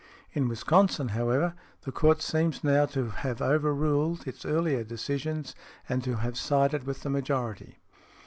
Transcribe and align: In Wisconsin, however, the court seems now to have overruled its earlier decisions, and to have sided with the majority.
In 0.33 0.47
Wisconsin, 0.47 1.09
however, 1.09 1.53
the 1.83 1.91
court 1.91 2.23
seems 2.23 2.63
now 2.63 2.87
to 2.87 3.09
have 3.09 3.39
overruled 3.39 4.27
its 4.27 4.45
earlier 4.45 4.83
decisions, 4.83 5.53
and 5.87 6.03
to 6.03 6.15
have 6.15 6.39
sided 6.39 6.85
with 6.85 7.03
the 7.03 7.09
majority. 7.11 7.77